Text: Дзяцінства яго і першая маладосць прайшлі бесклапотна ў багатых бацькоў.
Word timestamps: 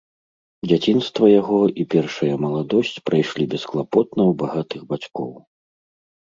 Дзяцінства 0.69 1.25
яго 1.41 1.59
і 1.83 1.85
першая 1.95 2.35
маладосць 2.45 2.95
прайшлі 3.11 3.43
бесклапотна 3.53 4.21
ў 4.29 4.33
багатых 4.41 4.81
бацькоў. 4.95 5.31